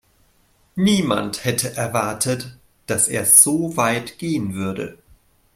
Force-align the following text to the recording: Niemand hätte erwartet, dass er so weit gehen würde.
Niemand 0.73 1.43
hätte 1.45 1.77
erwartet, 1.77 2.57
dass 2.87 3.07
er 3.07 3.23
so 3.27 3.77
weit 3.77 4.17
gehen 4.17 4.55
würde. 4.55 4.97